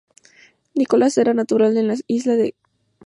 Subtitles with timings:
[0.73, 2.69] Nicolás era natural de la isla de Negroponte.